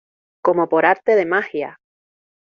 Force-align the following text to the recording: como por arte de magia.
como 0.41 0.67
por 0.67 0.87
arte 0.87 1.15
de 1.15 1.27
magia. 1.27 1.79